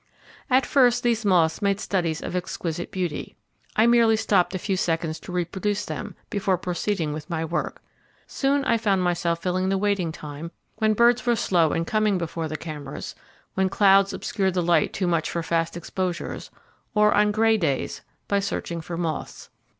[0.49, 3.35] At first, these moths made studies of exquisite beauty,
[3.75, 7.83] I merely stopped a few seconds to reproduce them, before proceeding with my work.
[8.25, 12.47] Soon I found myself filling the waiting time, when birds were slow in coming before
[12.47, 13.13] the cameras,
[13.53, 16.49] when clouds obscured the light too much for fast exposures,
[16.95, 19.51] or on grey days, by searching for moths.